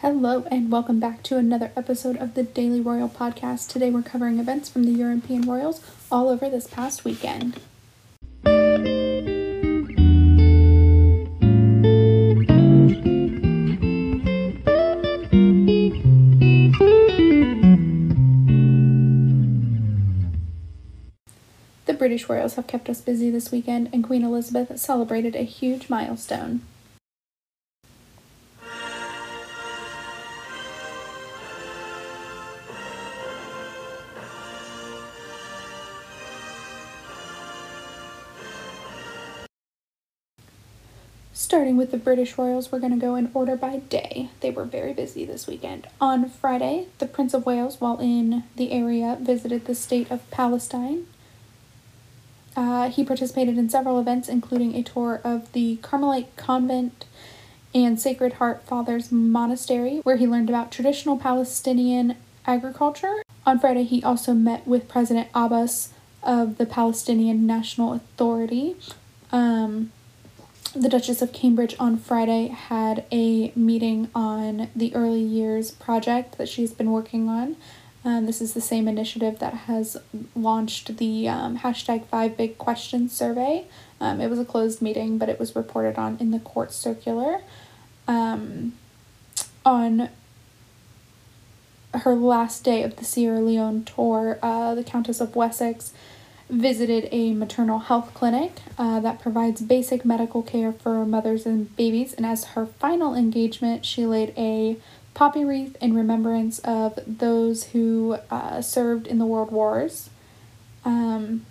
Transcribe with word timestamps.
Hello, 0.00 0.44
and 0.48 0.70
welcome 0.70 1.00
back 1.00 1.24
to 1.24 1.38
another 1.38 1.72
episode 1.76 2.16
of 2.18 2.34
the 2.34 2.44
Daily 2.44 2.80
Royal 2.80 3.08
Podcast. 3.08 3.68
Today 3.68 3.90
we're 3.90 4.02
covering 4.02 4.38
events 4.38 4.68
from 4.68 4.84
the 4.84 4.92
European 4.92 5.42
Royals 5.42 5.80
all 6.08 6.28
over 6.28 6.48
this 6.48 6.68
past 6.68 7.04
weekend. 7.04 7.58
The 21.86 21.94
British 21.98 22.28
Royals 22.28 22.54
have 22.54 22.68
kept 22.68 22.88
us 22.88 23.00
busy 23.00 23.30
this 23.30 23.50
weekend, 23.50 23.88
and 23.92 24.04
Queen 24.04 24.22
Elizabeth 24.22 24.78
celebrated 24.78 25.34
a 25.34 25.42
huge 25.42 25.90
milestone. 25.90 26.60
With 41.78 41.92
the 41.92 41.96
British 41.96 42.36
Royals, 42.36 42.70
we're 42.70 42.80
going 42.80 42.92
to 42.92 42.98
go 42.98 43.14
in 43.14 43.30
order 43.32 43.56
by 43.56 43.78
day. 43.78 44.28
They 44.40 44.50
were 44.50 44.64
very 44.64 44.92
busy 44.92 45.24
this 45.24 45.46
weekend. 45.46 45.86
On 46.00 46.28
Friday, 46.28 46.88
the 46.98 47.06
Prince 47.06 47.32
of 47.32 47.46
Wales, 47.46 47.80
while 47.80 47.98
in 47.98 48.44
the 48.56 48.72
area, 48.72 49.16
visited 49.20 49.64
the 49.64 49.74
state 49.74 50.10
of 50.10 50.28
Palestine. 50.30 51.06
Uh, 52.56 52.90
he 52.90 53.04
participated 53.04 53.56
in 53.56 53.70
several 53.70 54.00
events, 54.00 54.28
including 54.28 54.74
a 54.74 54.82
tour 54.82 55.20
of 55.22 55.52
the 55.52 55.76
Carmelite 55.76 56.34
Convent 56.36 57.04
and 57.74 58.00
Sacred 58.00 58.34
Heart 58.34 58.64
Fathers 58.64 59.12
Monastery, 59.12 59.98
where 60.02 60.16
he 60.16 60.26
learned 60.26 60.48
about 60.48 60.72
traditional 60.72 61.16
Palestinian 61.16 62.16
agriculture. 62.44 63.22
On 63.46 63.58
Friday, 63.60 63.84
he 63.84 64.02
also 64.02 64.34
met 64.34 64.66
with 64.66 64.88
President 64.88 65.28
Abbas 65.34 65.90
of 66.24 66.58
the 66.58 66.66
Palestinian 66.66 67.46
National 67.46 67.92
Authority. 67.92 68.74
Um, 69.30 69.92
the 70.74 70.88
Duchess 70.88 71.22
of 71.22 71.32
Cambridge 71.32 71.74
on 71.78 71.96
Friday 71.96 72.48
had 72.48 73.04
a 73.10 73.52
meeting 73.56 74.10
on 74.14 74.68
the 74.76 74.94
early 74.94 75.22
years 75.22 75.70
project 75.70 76.36
that 76.38 76.48
she's 76.48 76.72
been 76.72 76.90
working 76.90 77.28
on. 77.28 77.56
Um, 78.04 78.26
this 78.26 78.40
is 78.40 78.54
the 78.54 78.60
same 78.60 78.86
initiative 78.86 79.38
that 79.38 79.54
has 79.54 79.96
launched 80.36 80.98
the 80.98 81.28
um, 81.28 81.58
hashtag 81.58 82.06
five 82.06 82.36
big 82.36 82.58
questions 82.58 83.12
survey. 83.12 83.66
Um, 84.00 84.20
it 84.20 84.28
was 84.28 84.38
a 84.38 84.44
closed 84.44 84.80
meeting, 84.80 85.18
but 85.18 85.28
it 85.28 85.38
was 85.38 85.56
reported 85.56 85.98
on 85.98 86.16
in 86.20 86.30
the 86.30 86.38
court 86.38 86.72
circular. 86.72 87.40
Um, 88.06 88.74
on 89.64 90.10
her 91.94 92.14
last 92.14 92.62
day 92.64 92.82
of 92.82 92.96
the 92.96 93.04
Sierra 93.04 93.40
Leone 93.40 93.84
tour, 93.84 94.38
uh, 94.42 94.74
the 94.74 94.84
Countess 94.84 95.20
of 95.20 95.34
Wessex 95.34 95.92
visited 96.48 97.08
a 97.12 97.32
maternal 97.34 97.78
health 97.78 98.14
clinic 98.14 98.52
uh, 98.78 99.00
that 99.00 99.20
provides 99.20 99.60
basic 99.60 100.04
medical 100.04 100.42
care 100.42 100.72
for 100.72 101.04
mothers 101.04 101.44
and 101.44 101.74
babies. 101.76 102.14
And 102.14 102.24
as 102.24 102.44
her 102.46 102.66
final 102.66 103.14
engagement, 103.14 103.84
she 103.84 104.06
laid 104.06 104.32
a 104.36 104.76
poppy 105.14 105.44
wreath 105.44 105.76
in 105.80 105.94
remembrance 105.94 106.58
of 106.60 106.98
those 107.06 107.64
who 107.64 108.18
uh, 108.30 108.62
served 108.62 109.06
in 109.06 109.18
the 109.18 109.26
World 109.26 109.50
Wars. 109.50 110.10
Um, 110.84 111.44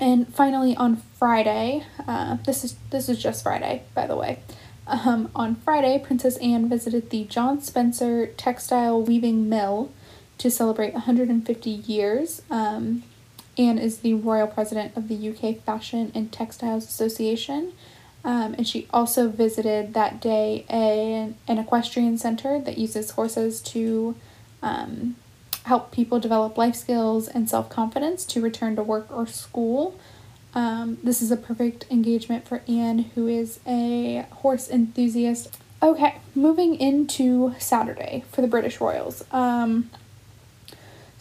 and 0.00 0.32
finally, 0.34 0.74
on 0.76 0.96
Friday, 0.96 1.84
uh, 2.06 2.38
this 2.44 2.64
is 2.64 2.76
this 2.90 3.08
is 3.08 3.22
just 3.22 3.42
Friday, 3.42 3.82
by 3.94 4.06
the 4.06 4.16
way. 4.16 4.40
Um, 4.86 5.30
on 5.34 5.54
Friday, 5.56 5.98
Princess 5.98 6.36
Anne 6.38 6.68
visited 6.68 7.10
the 7.10 7.24
John 7.24 7.60
Spencer 7.60 8.26
Textile 8.26 9.00
Weaving 9.00 9.48
Mill 9.48 9.92
to 10.38 10.50
celebrate 10.50 10.92
150 10.92 11.70
years. 11.70 12.42
Um, 12.50 13.02
Anne 13.56 13.78
is 13.78 13.98
the 13.98 14.14
royal 14.14 14.46
president 14.46 14.96
of 14.96 15.08
the 15.08 15.28
UK 15.28 15.62
Fashion 15.64 16.10
and 16.14 16.32
Textiles 16.32 16.84
Association. 16.84 17.72
Um, 18.24 18.54
and 18.54 18.66
she 18.66 18.86
also 18.90 19.28
visited 19.28 19.92
that 19.94 20.20
day 20.20 20.64
a, 20.70 21.34
an 21.46 21.58
equestrian 21.58 22.16
center 22.16 22.58
that 22.58 22.78
uses 22.78 23.10
horses 23.10 23.60
to 23.62 24.16
um, 24.62 25.16
help 25.64 25.92
people 25.92 26.18
develop 26.18 26.56
life 26.56 26.74
skills 26.74 27.28
and 27.28 27.48
self 27.50 27.68
confidence 27.68 28.24
to 28.26 28.40
return 28.40 28.76
to 28.76 28.82
work 28.82 29.06
or 29.10 29.26
school. 29.26 29.98
Um, 30.54 30.98
this 31.02 31.20
is 31.20 31.30
a 31.30 31.36
perfect 31.36 31.84
engagement 31.90 32.46
for 32.46 32.62
Anne, 32.68 33.10
who 33.14 33.26
is 33.26 33.60
a 33.66 34.24
horse 34.30 34.70
enthusiast. 34.70 35.58
Okay, 35.82 36.16
moving 36.34 36.76
into 36.76 37.54
Saturday 37.58 38.24
for 38.30 38.40
the 38.40 38.46
British 38.46 38.80
Royals. 38.80 39.24
Um, 39.32 39.90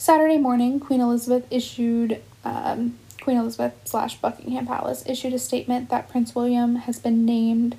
Saturday 0.03 0.38
morning, 0.38 0.81
Queen 0.81 1.00
Elizabeth 1.00 1.47
issued 1.50 2.22
um, 2.44 3.00
Queen 3.22 3.38
Elizabeth 3.38 3.74
slash 3.86 4.18
Buckingham 4.18 4.68
Palace 4.68 5.02
issued 5.08 5.31
a 5.31 5.40
statement 5.40 5.90
that 5.91 6.09
Prince 6.09 6.36
William 6.36 6.75
has 6.75 7.00
been 7.00 7.24
named 7.25 7.78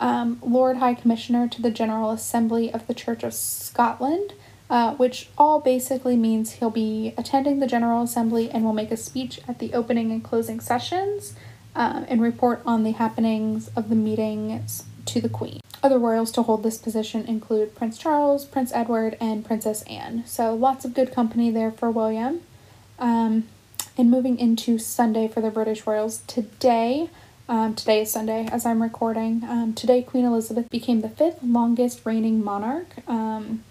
um, 0.00 0.38
Lord 0.42 0.78
High 0.78 0.94
Commissioner 0.94 1.48
to 1.48 1.60
the 1.60 1.70
General 1.70 2.12
Assembly 2.12 2.72
of 2.72 2.86
the 2.86 2.94
Church 2.94 3.22
of 3.22 3.34
Scotland, 3.34 4.32
uh, 4.70 4.94
which 4.94 5.28
all 5.36 5.60
basically 5.60 6.16
means 6.16 6.52
he'll 6.52 6.70
be 6.70 7.12
attending 7.18 7.60
the 7.60 7.66
General 7.66 8.02
Assembly 8.02 8.50
and 8.50 8.64
will 8.64 8.72
make 8.72 8.90
a 8.90 8.96
speech 8.96 9.38
at 9.46 9.58
the 9.58 9.74
opening 9.74 10.10
and 10.10 10.24
closing 10.24 10.60
sessions 10.60 11.34
um, 11.74 12.06
and 12.08 12.22
report 12.22 12.62
on 12.64 12.84
the 12.84 12.92
happenings 12.92 13.68
of 13.76 13.90
the 13.90 13.94
meetings 13.94 14.84
to 15.06 15.20
the 15.20 15.28
Queen. 15.28 15.60
Other 15.82 15.98
royals 15.98 16.32
to 16.32 16.42
hold 16.42 16.62
this 16.62 16.78
position 16.78 17.26
include 17.26 17.74
Prince 17.74 17.98
Charles, 17.98 18.44
Prince 18.44 18.72
Edward, 18.72 19.16
and 19.20 19.44
Princess 19.44 19.82
Anne. 19.82 20.24
So 20.26 20.54
lots 20.54 20.84
of 20.84 20.94
good 20.94 21.12
company 21.12 21.50
there 21.50 21.70
for 21.70 21.90
William. 21.90 22.40
Um, 22.98 23.44
and 23.98 24.10
moving 24.10 24.38
into 24.38 24.78
Sunday 24.78 25.28
for 25.28 25.40
the 25.40 25.50
British 25.50 25.86
royals, 25.86 26.18
today, 26.26 27.08
um, 27.48 27.74
today 27.74 28.02
is 28.02 28.10
Sunday 28.10 28.48
as 28.50 28.66
I'm 28.66 28.82
recording. 28.82 29.42
Um, 29.44 29.74
today, 29.74 30.02
Queen 30.02 30.24
Elizabeth 30.24 30.68
became 30.70 31.00
the 31.00 31.08
fifth 31.08 31.42
longest 31.42 32.04
reigning 32.04 32.42
monarch 32.42 32.88
um, 33.08 33.62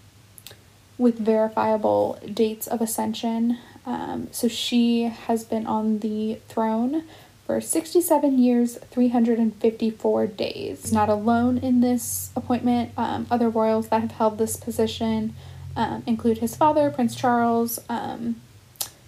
with 0.98 1.18
verifiable 1.18 2.18
dates 2.32 2.66
of 2.66 2.80
ascension. 2.80 3.58
Um, 3.84 4.28
so 4.32 4.48
she 4.48 5.04
has 5.04 5.44
been 5.44 5.66
on 5.66 6.00
the 6.00 6.40
throne 6.48 7.04
for 7.46 7.60
67 7.60 8.38
years, 8.38 8.76
354 8.90 10.26
days. 10.26 10.92
Not 10.92 11.08
alone 11.08 11.58
in 11.58 11.80
this 11.80 12.30
appointment. 12.34 12.90
Um, 12.96 13.26
other 13.30 13.48
royals 13.48 13.88
that 13.88 14.00
have 14.00 14.10
held 14.10 14.36
this 14.36 14.56
position 14.56 15.34
um, 15.76 16.02
include 16.06 16.38
his 16.38 16.56
father, 16.56 16.90
Prince 16.90 17.14
Charles, 17.14 17.78
um, 17.88 18.40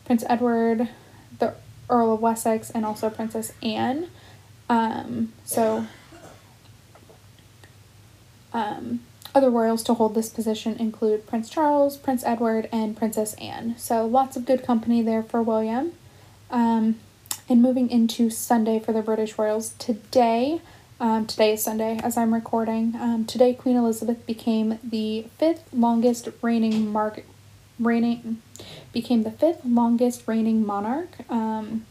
Prince 0.05 0.23
Edward, 0.29 0.89
the 1.41 1.55
Earl 1.91 2.15
of 2.15 2.21
Wessex, 2.21 2.71
and 2.71 2.87
also 2.87 3.11
Princess 3.11 3.53
Anne. 3.61 4.09
Um, 4.71 5.33
so, 5.45 5.87
um, 8.53 9.01
other 9.35 9.51
royals 9.51 9.83
to 9.85 9.95
hold 9.95 10.15
this 10.15 10.29
position 10.29 10.77
include 10.77 11.27
Prince 11.27 11.51
Charles, 11.51 11.97
Prince 11.97 12.23
Edward, 12.25 12.69
and 12.71 12.97
Princess 12.97 13.35
Anne. 13.35 13.75
So, 13.79 14.07
lots 14.07 14.37
of 14.37 14.45
good 14.47 14.63
company 14.63 15.03
there 15.03 15.25
for 15.25 15.43
William. 15.43 15.93
Um, 16.51 17.01
and 17.49 17.63
moving 17.63 17.89
into 17.91 18.29
Sunday 18.29 18.79
for 18.79 18.93
the 18.93 19.03
British 19.03 19.39
royals, 19.39 19.71
today, 19.79 20.61
um, 21.01 21.27
today 21.27 21.55
is 21.55 21.63
Sunday 21.63 21.99
as 22.03 22.17
I'm 22.17 22.35
recording. 22.35 22.95
Um, 22.97 23.25
today, 23.25 23.55
Queen 23.55 23.77
Elizabeth 23.77 24.25
became 24.27 24.79
the 24.85 25.27
fifth 25.39 25.73
longest 25.73 26.29
reigning 26.43 26.93
mark, 26.93 27.25
reigning, 27.81 28.43
became 28.93 29.23
the 29.23 29.31
fifth 29.31 29.65
longest 29.65 30.25
reigning 30.27 30.67
monarch 30.67 31.11
um, 31.31 31.87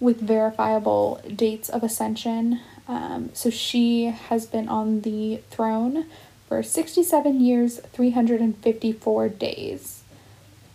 with 0.00 0.20
verifiable 0.20 1.20
dates 1.34 1.68
of 1.68 1.84
ascension. 1.84 2.60
Um, 2.88 3.30
so 3.34 3.50
she 3.50 4.06
has 4.06 4.46
been 4.46 4.68
on 4.68 5.02
the 5.02 5.42
throne 5.50 6.06
for 6.48 6.62
67 6.62 7.40
years, 7.40 7.78
354 7.92 9.28
days. 9.28 10.02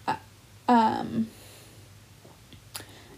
Uh, 0.08 0.16
um, 0.69 1.28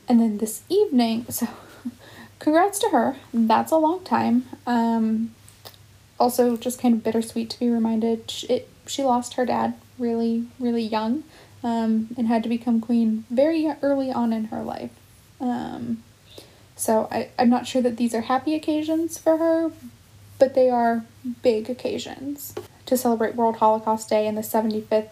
and 0.07 0.19
then 0.19 0.37
this 0.37 0.63
evening, 0.69 1.25
so 1.29 1.47
congrats 2.39 2.79
to 2.79 2.89
her. 2.89 3.15
That's 3.33 3.71
a 3.71 3.77
long 3.77 4.03
time. 4.03 4.45
Um, 4.65 5.33
also, 6.19 6.55
just 6.55 6.79
kind 6.79 6.93
of 6.93 7.03
bittersweet 7.03 7.49
to 7.51 7.59
be 7.59 7.69
reminded 7.69 8.31
it, 8.49 8.69
she 8.87 9.03
lost 9.03 9.33
her 9.33 9.45
dad 9.45 9.75
really, 9.97 10.47
really 10.59 10.83
young 10.83 11.23
um, 11.63 12.09
and 12.17 12.27
had 12.27 12.43
to 12.43 12.49
become 12.49 12.79
queen 12.79 13.25
very 13.29 13.67
early 13.81 14.11
on 14.11 14.31
in 14.31 14.45
her 14.45 14.63
life. 14.63 14.91
Um, 15.39 16.03
so 16.75 17.07
I, 17.11 17.29
I'm 17.39 17.49
not 17.49 17.67
sure 17.67 17.81
that 17.81 17.97
these 17.97 18.13
are 18.13 18.21
happy 18.21 18.55
occasions 18.55 19.17
for 19.17 19.37
her, 19.37 19.71
but 20.37 20.53
they 20.53 20.69
are 20.69 21.05
big 21.41 21.69
occasions 21.69 22.53
to 22.85 22.97
celebrate 22.97 23.35
World 23.35 23.57
Holocaust 23.57 24.09
Day 24.09 24.27
and 24.27 24.37
the 24.37 24.41
75th 24.41 25.09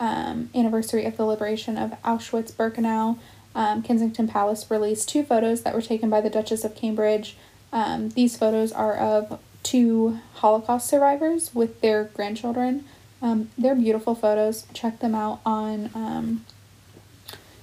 um, 0.00 0.50
anniversary 0.54 1.04
of 1.04 1.16
the 1.16 1.24
liberation 1.24 1.76
of 1.76 1.90
Auschwitz 2.04 2.52
Birkenau 2.52 3.18
um, 3.54 3.82
Kensington 3.82 4.28
Palace 4.28 4.70
released 4.70 5.08
two 5.08 5.22
photos 5.22 5.62
that 5.62 5.74
were 5.74 5.82
taken 5.82 6.10
by 6.10 6.20
the 6.20 6.30
Duchess 6.30 6.64
of 6.64 6.74
Cambridge. 6.74 7.36
Um, 7.72 8.10
these 8.10 8.36
photos 8.36 8.72
are 8.72 8.96
of 8.96 9.40
two 9.62 10.18
Holocaust 10.34 10.88
survivors 10.88 11.54
with 11.54 11.80
their 11.80 12.04
grandchildren. 12.04 12.84
Um, 13.20 13.50
they're 13.58 13.74
beautiful 13.74 14.14
photos. 14.14 14.66
Check 14.72 15.00
them 15.00 15.14
out 15.14 15.40
on 15.44 15.90
um, 15.94 16.46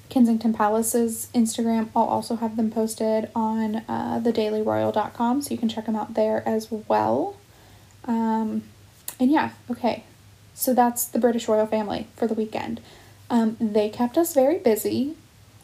Kensington 0.10 0.54
Palace's 0.54 1.30
Instagram. 1.34 1.90
I'll 1.96 2.04
also 2.04 2.36
have 2.36 2.58
them 2.58 2.72
posted 2.72 3.30
on 3.36 3.78
uh, 3.88 4.22
thedailyroyal.com, 4.24 5.42
so 5.42 5.52
you 5.52 5.58
can 5.58 5.70
check 5.70 5.86
them 5.86 5.96
out 5.96 6.14
there 6.14 6.48
as 6.48 6.72
well. 6.72 7.38
Um, 8.06 8.64
and 9.20 9.32
yeah, 9.32 9.52
okay. 9.72 10.04
So 10.54 10.74
that's 10.74 11.06
the 11.06 11.20
British 11.20 11.48
royal 11.48 11.68
family 11.68 12.08
for 12.16 12.28
the 12.28 12.34
weekend. 12.34 12.82
Um, 13.30 13.58
they 13.60 13.90
kept 13.90 14.18
us 14.18 14.34
very 14.34 14.60
busy. 14.60 15.16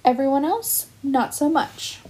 Everyone 0.04 0.46
else, 0.46 0.88
not 1.04 1.36
so 1.36 1.50
much. 1.50 2.01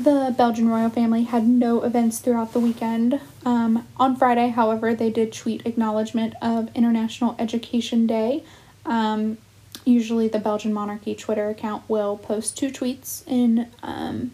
The 0.00 0.34
Belgian 0.34 0.70
royal 0.70 0.88
family 0.88 1.24
had 1.24 1.46
no 1.46 1.82
events 1.82 2.20
throughout 2.20 2.54
the 2.54 2.58
weekend. 2.58 3.20
Um, 3.44 3.86
on 3.98 4.16
Friday, 4.16 4.48
however, 4.48 4.94
they 4.94 5.10
did 5.10 5.30
tweet 5.30 5.66
acknowledgement 5.66 6.32
of 6.40 6.74
International 6.74 7.36
Education 7.38 8.06
Day. 8.06 8.42
Um, 8.86 9.36
usually, 9.84 10.26
the 10.26 10.38
Belgian 10.38 10.72
monarchy 10.72 11.14
Twitter 11.14 11.50
account 11.50 11.82
will 11.86 12.16
post 12.16 12.56
two 12.56 12.70
tweets 12.70 13.24
in 13.26 13.68
um, 13.82 14.30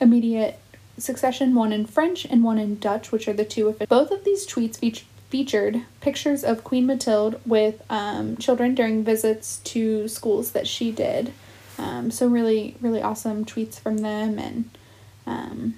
immediate 0.00 0.60
succession 0.98 1.56
one 1.56 1.72
in 1.72 1.84
French 1.84 2.24
and 2.24 2.44
one 2.44 2.58
in 2.58 2.78
Dutch, 2.78 3.10
which 3.10 3.26
are 3.26 3.32
the 3.32 3.44
two 3.44 3.66
of 3.66 3.80
Both 3.88 4.12
of 4.12 4.22
these 4.22 4.46
tweets 4.46 4.76
fe- 4.76 5.04
featured 5.28 5.82
pictures 6.00 6.44
of 6.44 6.62
Queen 6.62 6.86
Mathilde 6.86 7.40
with 7.44 7.82
um, 7.90 8.36
children 8.36 8.76
during 8.76 9.02
visits 9.02 9.56
to 9.64 10.06
schools 10.06 10.52
that 10.52 10.68
she 10.68 10.92
did. 10.92 11.32
Um, 11.76 12.12
so, 12.12 12.28
really, 12.28 12.76
really 12.80 13.02
awesome 13.02 13.44
tweets 13.44 13.80
from 13.80 13.98
them 13.98 14.38
and 14.38 14.70
um, 15.26 15.74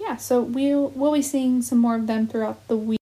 yeah, 0.00 0.16
so 0.16 0.40
we'll 0.42 0.88
we'll 0.90 1.12
be 1.12 1.22
seeing 1.22 1.62
some 1.62 1.78
more 1.78 1.96
of 1.96 2.06
them 2.06 2.26
throughout 2.26 2.66
the 2.68 2.76
week. 2.76 3.01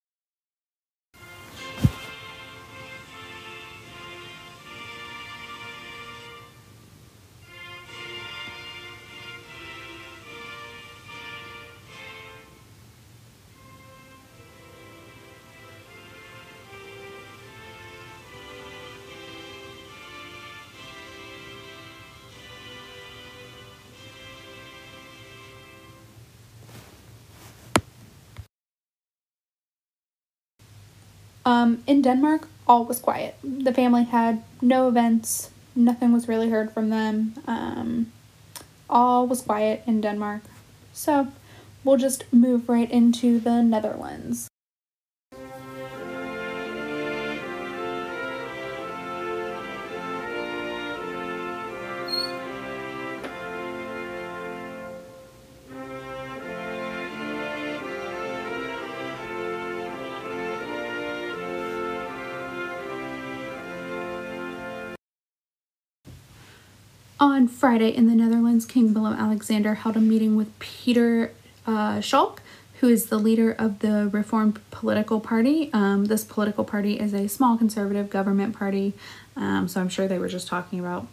Um, 31.60 31.82
in 31.86 32.00
Denmark, 32.00 32.48
all 32.66 32.86
was 32.86 32.98
quiet. 32.98 33.36
The 33.42 33.74
family 33.74 34.04
had 34.04 34.42
no 34.62 34.88
events, 34.88 35.50
nothing 35.76 36.10
was 36.12 36.26
really 36.26 36.48
heard 36.48 36.72
from 36.72 36.88
them. 36.88 37.34
Um, 37.46 38.12
all 38.88 39.26
was 39.26 39.42
quiet 39.42 39.82
in 39.86 40.00
Denmark. 40.00 40.42
So 40.94 41.28
we'll 41.84 41.98
just 41.98 42.24
move 42.32 42.68
right 42.68 42.90
into 42.90 43.38
the 43.38 43.62
Netherlands. 43.62 44.48
On 67.20 67.48
Friday 67.48 67.90
in 67.90 68.06
the 68.06 68.14
Netherlands, 68.14 68.64
King 68.64 68.94
Willem 68.94 69.12
Alexander 69.12 69.74
held 69.74 69.94
a 69.94 70.00
meeting 70.00 70.36
with 70.36 70.58
Peter 70.58 71.34
uh, 71.66 71.98
Schaalck, 71.98 72.38
who 72.80 72.88
is 72.88 73.06
the 73.06 73.18
leader 73.18 73.52
of 73.52 73.80
the 73.80 74.08
Reformed 74.10 74.58
Political 74.70 75.20
Party. 75.20 75.68
Um, 75.74 76.06
this 76.06 76.24
political 76.24 76.64
party 76.64 76.98
is 76.98 77.12
a 77.12 77.28
small 77.28 77.58
conservative 77.58 78.08
government 78.08 78.56
party, 78.56 78.94
um, 79.36 79.68
so 79.68 79.82
I'm 79.82 79.90
sure 79.90 80.08
they 80.08 80.18
were 80.18 80.28
just 80.28 80.48
talking 80.48 80.80
about 80.80 81.08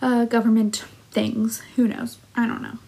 uh, 0.00 0.26
government 0.26 0.84
things. 1.10 1.60
Who 1.74 1.88
knows? 1.88 2.18
I 2.36 2.46
don't 2.46 2.62
know. 2.62 2.78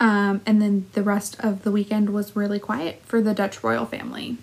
Um, 0.00 0.40
and 0.44 0.60
then 0.60 0.86
the 0.94 1.04
rest 1.04 1.36
of 1.38 1.62
the 1.62 1.70
weekend 1.70 2.10
was 2.10 2.34
really 2.34 2.58
quiet 2.58 3.00
for 3.04 3.20
the 3.20 3.32
Dutch 3.32 3.62
royal 3.62 3.86
family. 3.86 4.38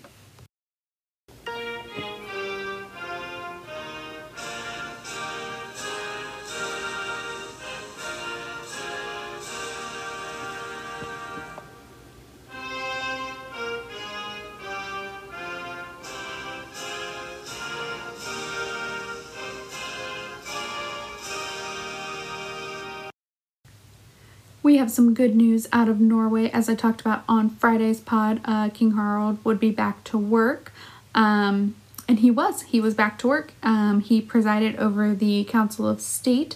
We 24.70 24.76
have 24.76 24.88
some 24.92 25.14
good 25.14 25.34
news 25.34 25.66
out 25.72 25.88
of 25.88 26.00
Norway. 26.00 26.48
As 26.48 26.68
I 26.68 26.76
talked 26.76 27.00
about 27.00 27.24
on 27.28 27.50
Friday's 27.50 27.98
pod, 27.98 28.40
uh, 28.44 28.68
King 28.68 28.92
Harald 28.92 29.44
would 29.44 29.58
be 29.58 29.72
back 29.72 30.04
to 30.04 30.16
work. 30.16 30.72
Um, 31.12 31.74
and 32.06 32.20
he 32.20 32.30
was. 32.30 32.62
He 32.62 32.80
was 32.80 32.94
back 32.94 33.18
to 33.18 33.26
work. 33.26 33.52
Um, 33.64 33.98
he 33.98 34.20
presided 34.20 34.76
over 34.76 35.12
the 35.12 35.42
Council 35.42 35.88
of 35.88 36.00
State, 36.00 36.54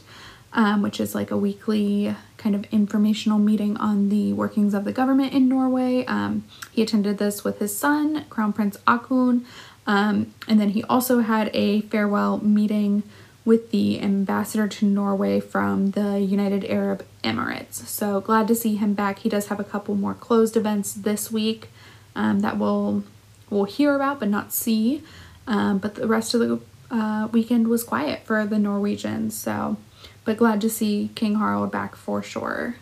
um, 0.53 0.81
which 0.81 1.01
is 1.01 1.17
like 1.17 1.33
a 1.33 1.37
weekly 1.37 2.15
kind 2.37 2.55
of 2.55 2.67
informational 2.71 3.41
meeting 3.41 3.77
on 3.79 4.11
the 4.11 4.33
workings 4.33 4.75
of 4.75 4.85
the 4.85 4.93
government 4.93 5.33
in 5.33 5.49
Norway. 5.49 6.05
Um, 6.05 6.45
he 6.71 6.83
attended 6.83 7.19
this 7.19 7.43
with 7.43 7.59
his 7.59 7.77
son, 7.77 8.27
Crown 8.31 8.53
Prince 8.53 8.79
Haakon. 8.87 9.45
Um, 9.89 10.33
and 10.47 10.61
then 10.61 10.69
he 10.69 10.85
also 10.85 11.19
had 11.19 11.51
a 11.53 11.81
farewell 11.81 12.39
meeting 12.39 13.03
with 13.45 13.71
the 13.71 14.01
ambassador 14.01 14.67
to 14.67 14.87
Norway 14.87 15.39
from 15.41 15.91
the 15.91 16.21
United 16.21 16.65
Arab 16.65 17.05
Emirates. 17.23 17.75
So 17.87 18.21
glad 18.21 18.49
to 18.49 18.55
see 18.55 18.77
him 18.77 18.95
back. 18.95 19.21
He 19.21 19.29
does 19.29 19.49
have 19.49 19.61
a 19.61 19.65
couple 19.65 19.95
more 19.95 20.15
closed 20.15 20.57
events 20.57 20.93
this 20.95 21.31
week 21.31 21.69
um, 22.17 22.41
that 22.41 22.59
we'll 22.59 23.05
we'll 23.51 23.65
hear 23.65 23.95
about 23.95 24.21
but 24.21 24.29
not 24.29 24.53
see. 24.53 25.03
Um, 25.47 25.79
but 25.79 25.95
the 25.95 26.07
rest 26.07 26.33
of 26.35 26.41
the 26.41 26.61
uh, 26.91 27.29
weekend 27.33 27.69
was 27.69 27.85
quiet 27.85 28.25
for 28.25 28.47
the 28.47 28.59
Norwegians. 28.59 29.37
So, 29.37 29.77
but 30.25 30.39
glad 30.39 30.61
to 30.63 30.71
see 30.71 31.11
King 31.15 31.37
Harald 31.37 31.71
back 31.71 31.97
for 31.97 32.23
sure. 32.23 32.77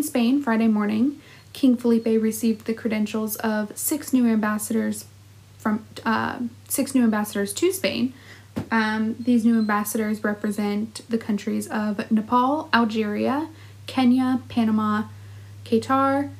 In 0.00 0.04
Spain, 0.04 0.40
Friday 0.40 0.66
morning, 0.66 1.20
King 1.52 1.76
Felipe 1.76 2.06
received 2.06 2.64
the 2.64 2.72
credentials 2.72 3.36
of 3.36 3.76
six 3.76 4.14
new 4.14 4.26
ambassadors 4.26 5.04
from 5.58 5.84
uh, 6.06 6.38
six 6.66 6.94
new 6.94 7.04
ambassadors 7.04 7.52
to 7.52 7.70
Spain. 7.70 8.14
Um, 8.70 9.16
these 9.20 9.44
new 9.44 9.58
ambassadors 9.58 10.24
represent 10.24 11.02
the 11.10 11.18
countries 11.18 11.68
of 11.68 12.10
Nepal, 12.10 12.70
Algeria, 12.72 13.50
Kenya, 13.86 14.40
Panama, 14.48 15.02
Qatar, 15.66 16.30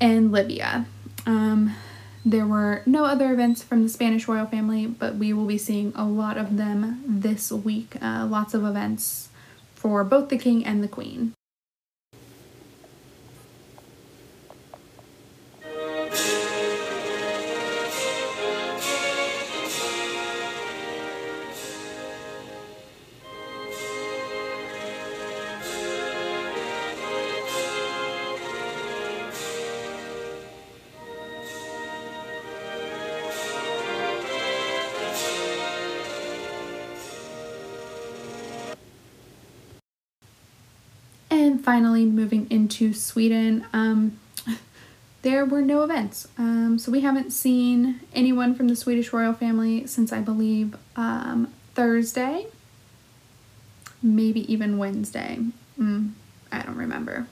and 0.00 0.32
Libya. 0.32 0.86
Um, 1.26 1.76
there 2.24 2.48
were 2.48 2.82
no 2.84 3.04
other 3.04 3.32
events 3.32 3.62
from 3.62 3.84
the 3.84 3.88
Spanish 3.88 4.26
royal 4.26 4.46
family, 4.46 4.86
but 4.86 5.14
we 5.14 5.32
will 5.32 5.46
be 5.46 5.56
seeing 5.56 5.92
a 5.94 6.04
lot 6.04 6.36
of 6.36 6.56
them 6.56 7.04
this 7.06 7.52
week. 7.52 7.94
Uh, 8.02 8.26
lots 8.28 8.54
of 8.54 8.64
events 8.64 9.28
for 9.76 10.02
both 10.02 10.30
the 10.30 10.36
king 10.36 10.64
and 10.64 10.82
the 10.82 10.88
queen. 10.88 11.32
Finally, 41.62 42.04
moving 42.04 42.46
into 42.50 42.92
Sweden, 42.92 43.66
um, 43.72 44.18
there 45.22 45.44
were 45.44 45.62
no 45.62 45.82
events. 45.82 46.28
Um, 46.38 46.78
so 46.78 46.90
we 46.90 47.00
haven't 47.00 47.30
seen 47.30 48.00
anyone 48.14 48.54
from 48.54 48.68
the 48.68 48.76
Swedish 48.76 49.12
royal 49.12 49.34
family 49.34 49.86
since 49.86 50.12
I 50.12 50.20
believe 50.20 50.76
um, 50.96 51.52
Thursday, 51.74 52.46
maybe 54.02 54.50
even 54.52 54.78
Wednesday. 54.78 55.38
Mm, 55.78 56.12
I 56.50 56.62
don't 56.62 56.76
remember. 56.76 57.26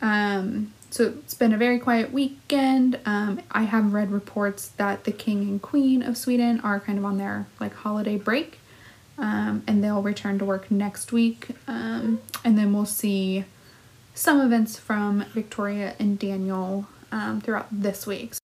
Um, 0.00 0.72
so 0.90 1.06
it's 1.06 1.34
been 1.34 1.52
a 1.54 1.56
very 1.56 1.78
quiet 1.78 2.12
weekend. 2.12 3.00
Um, 3.06 3.40
I 3.50 3.62
have 3.62 3.94
read 3.94 4.10
reports 4.10 4.68
that 4.68 5.04
the 5.04 5.12
king 5.12 5.40
and 5.42 5.62
queen 5.62 6.02
of 6.02 6.16
Sweden 6.18 6.60
are 6.60 6.80
kind 6.80 6.98
of 6.98 7.04
on 7.04 7.18
their 7.18 7.46
like 7.60 7.72
holiday 7.74 8.16
break, 8.16 8.58
um, 9.18 9.62
and 9.66 9.82
they'll 9.82 10.02
return 10.02 10.38
to 10.38 10.44
work 10.44 10.70
next 10.70 11.12
week. 11.12 11.48
Um, 11.66 12.20
and 12.44 12.58
then 12.58 12.72
we'll 12.72 12.86
see 12.86 13.44
some 14.14 14.40
events 14.40 14.78
from 14.78 15.24
Victoria 15.32 15.94
and 15.98 16.18
Daniel 16.18 16.86
um, 17.10 17.40
throughout 17.40 17.68
this 17.70 18.06
week. 18.06 18.34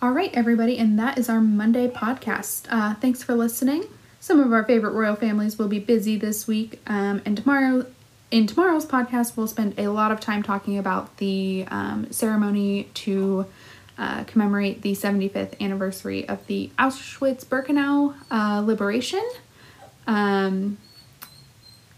All 0.00 0.12
right, 0.12 0.30
everybody, 0.32 0.78
and 0.78 0.96
that 0.98 1.18
is 1.18 1.28
our 1.28 1.40
Monday 1.40 1.88
podcast. 1.88 2.66
Uh, 2.70 2.94
thanks 2.94 3.22
for 3.22 3.34
listening. 3.34 3.84
Some 4.20 4.38
of 4.38 4.52
our 4.52 4.62
favorite 4.64 4.92
royal 4.92 5.16
families 5.16 5.58
will 5.58 5.66
be 5.66 5.80
busy 5.80 6.16
this 6.16 6.46
week, 6.46 6.80
um, 6.86 7.20
and 7.24 7.36
tomorrow, 7.36 7.84
in 8.30 8.46
tomorrow's 8.46 8.86
podcast, 8.86 9.36
we'll 9.36 9.46
spend 9.46 9.78
a 9.78 9.88
lot 9.88 10.12
of 10.12 10.20
time 10.20 10.42
talking 10.42 10.78
about 10.78 11.16
the 11.16 11.66
um, 11.68 12.10
ceremony 12.12 12.84
to 12.94 13.46
uh, 13.96 14.24
commemorate 14.24 14.82
the 14.82 14.92
75th 14.92 15.60
anniversary 15.60 16.28
of 16.28 16.46
the 16.46 16.70
Auschwitz-Birkenau 16.78 18.14
uh, 18.30 18.60
liberation, 18.60 19.26
um, 20.06 20.78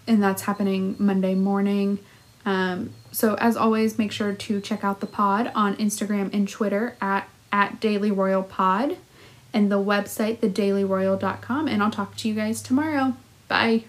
and 0.06 0.22
that's 0.22 0.42
happening 0.42 0.96
Monday 0.98 1.34
morning. 1.34 1.98
Um, 2.46 2.94
so, 3.12 3.34
as 3.34 3.56
always, 3.56 3.98
make 3.98 4.12
sure 4.12 4.32
to 4.32 4.60
check 4.60 4.82
out 4.82 5.00
the 5.00 5.06
pod 5.06 5.52
on 5.54 5.76
Instagram 5.76 6.32
and 6.32 6.48
Twitter 6.48 6.96
at 7.00 7.28
at 7.52 7.80
Daily 7.80 8.10
Royal 8.10 8.42
Pod 8.42 8.96
and 9.52 9.70
the 9.70 9.78
website, 9.78 10.38
thedailyroyal.com. 10.38 11.68
And 11.68 11.82
I'll 11.82 11.90
talk 11.90 12.16
to 12.18 12.28
you 12.28 12.34
guys 12.34 12.62
tomorrow. 12.62 13.14
Bye. 13.48 13.84